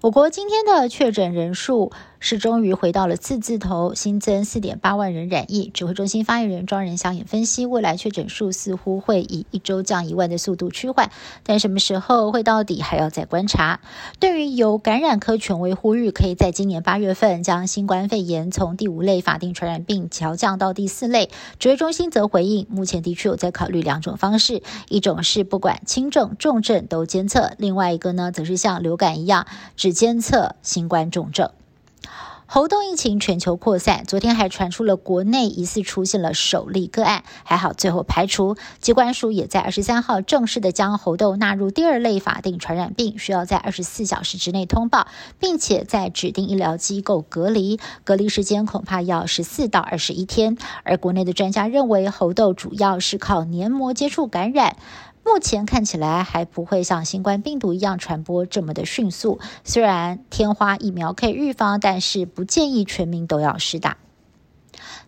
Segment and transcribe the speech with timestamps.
[0.00, 1.90] 我国今天的确诊人数。
[2.20, 5.70] 是终于回到了四字头，新增四点八万人染疫。
[5.72, 11.12] 指挥中心发言人庄仁祥也分析，未来确诊数似乎会以一周降一万的速度趋缓，
[11.44, 13.78] 但什么时候会到底还要再观察。
[14.18, 21.30] 对于有感染科权威呼吁，可以在今年八月份将新冠肺炎从第五类法定传染病调降到第四类，
[21.60, 29.46] 指挥中心则回应，目前的确有在考虑两种方式，一种是不管轻症、重症都监测，另外一个呢，则是像流感一样
[29.92, 31.50] 监测新冠重症。
[32.50, 38.56] 猴痘疫情全球扩散，昨天还传出了国内疑似出现了首例个案，还好最后排除。
[38.80, 50.56] 机关署也在二十三号正式的将猴痘纳入第二类法定传染病，需要在二十四小时之内通报，并且在指定医疗机构隔离，隔离时间恐怕要十四到二十一天。
[50.84, 54.78] 而国内的专家认为，猴痘主要是靠黏膜接触感染。
[55.30, 59.38] 目前看起来还不会像新冠病毒一样传播这么的迅速。
[59.62, 63.98] 虽然天花疫苗可以预防，但是不建议全民都要施打。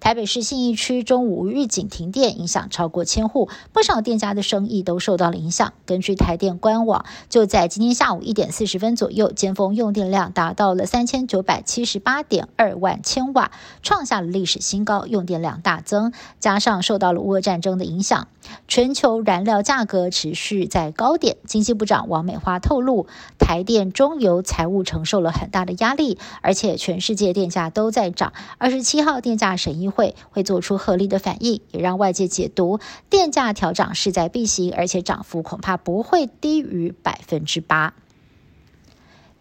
[0.00, 5.72] 台北市信义区中午预警停电，影响超过千户，不少店家的生意都受到了影响。
[5.86, 13.50] 根据台电官网，就在今天下午一点四十分左右，尖峰用电量达到了三千九百七十八点二万千瓦，
[13.82, 16.12] 创下了历史新高，用电量大增。
[16.38, 18.28] 加上受到了俄战争的影响，
[18.68, 21.36] 全球燃料价格持续在高点。
[21.44, 28.32] 经济部长王美花透露，台电中油财务承受了很大的压力，而且全世界电价都在涨。
[28.58, 37.94] 二十七号电价审会会做出合理的反应，也让外界解读电价调涨势在必行，而且涨幅恐怕不会低于百分之八。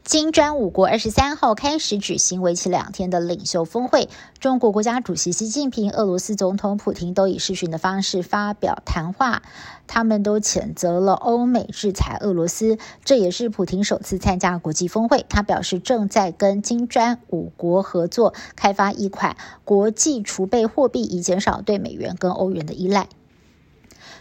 [0.08, 4.08] 金砖五国二十三号开始举行为期两天的领袖峰会，
[4.40, 9.42] 中国国家主席习近平、俄罗斯总统普京都以视讯的方式发表谈话，
[9.86, 15.26] 他们都谴责了欧美制裁俄罗斯，这也是普京首次参加国际峰会。
[15.28, 19.36] 他表示正在跟金砖五国合作，开发一款
[19.66, 23.10] 国际储备货币，以减少对美元跟欧元的依赖。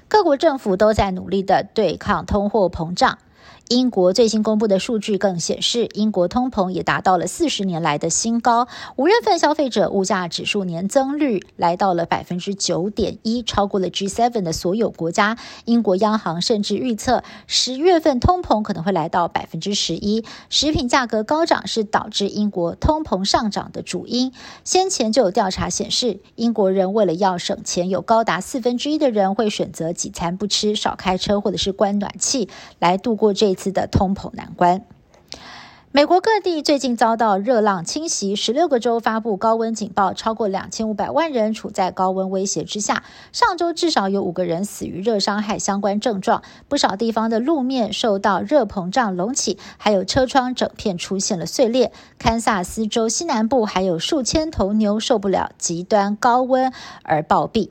[0.08, 3.18] 各国政府都在努力的对抗通货膨胀。
[3.68, 8.68] 英国最新公布的数据更显示，英国通膨也达到了四十年来的新高。
[8.94, 15.36] 五月份消费者物价指数年增率来到了百分之九点一，超过了 G7 的所有国家。
[15.64, 20.24] 英国央行甚至预测十月份通膨可能会来到百分之十一。
[20.48, 24.32] 食品价格高涨是导致英国通膨上涨的主因。
[24.62, 32.48] 先前就有调查显示，英国人为了要省钱，有高达四分之一的人会选择几餐不吃、少开车或者是关暖气
[32.78, 33.55] 来度过这。
[33.56, 34.82] 次的通膨难关，
[35.90, 43.02] 美国各地最近遭到热浪侵袭，十六个州发布高温警报，超过两千五百万人处在高温威胁之下。
[43.32, 51.90] 上周至少有五个人死于热伤害相关症状，不少地方的路面受到热膨胀隆起，还有车窗整片出现了碎裂。
[52.18, 56.70] 堪萨斯州西南部还有数千头牛受不了极端高温
[57.04, 57.70] 而暴毙。